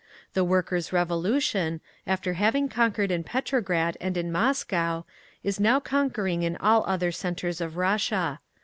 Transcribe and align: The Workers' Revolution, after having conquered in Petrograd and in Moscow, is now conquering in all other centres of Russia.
The 0.33 0.43
Workers' 0.43 0.91
Revolution, 0.91 1.79
after 2.07 2.33
having 2.33 2.69
conquered 2.69 3.11
in 3.11 3.23
Petrograd 3.23 3.97
and 4.01 4.17
in 4.17 4.31
Moscow, 4.31 5.03
is 5.43 5.59
now 5.59 5.79
conquering 5.79 6.41
in 6.41 6.55
all 6.57 6.83
other 6.87 7.11
centres 7.11 7.61
of 7.61 7.77
Russia. 7.77 8.39